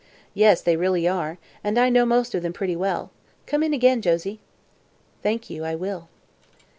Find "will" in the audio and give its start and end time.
5.75-6.09